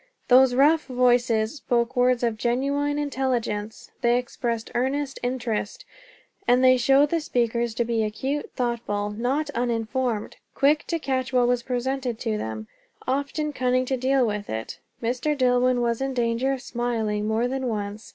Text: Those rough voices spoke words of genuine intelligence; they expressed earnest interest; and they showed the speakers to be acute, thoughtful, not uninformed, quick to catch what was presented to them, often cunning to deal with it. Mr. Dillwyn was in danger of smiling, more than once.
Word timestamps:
Those 0.29 0.55
rough 0.55 0.87
voices 0.87 1.53
spoke 1.57 1.95
words 1.95 2.23
of 2.23 2.35
genuine 2.35 2.97
intelligence; 2.97 3.91
they 4.01 4.17
expressed 4.17 4.71
earnest 4.73 5.19
interest; 5.21 5.85
and 6.47 6.63
they 6.63 6.75
showed 6.75 7.11
the 7.11 7.21
speakers 7.21 7.75
to 7.75 7.85
be 7.85 8.01
acute, 8.03 8.49
thoughtful, 8.55 9.11
not 9.11 9.51
uninformed, 9.51 10.37
quick 10.55 10.87
to 10.87 10.97
catch 10.97 11.31
what 11.31 11.47
was 11.47 11.61
presented 11.61 12.17
to 12.21 12.35
them, 12.35 12.65
often 13.07 13.53
cunning 13.53 13.85
to 13.85 13.95
deal 13.95 14.25
with 14.25 14.49
it. 14.49 14.79
Mr. 15.03 15.37
Dillwyn 15.37 15.81
was 15.81 16.01
in 16.01 16.15
danger 16.15 16.51
of 16.51 16.63
smiling, 16.63 17.27
more 17.27 17.47
than 17.47 17.67
once. 17.67 18.09